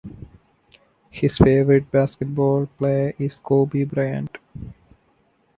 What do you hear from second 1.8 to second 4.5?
basketball player is Kobe Bryant.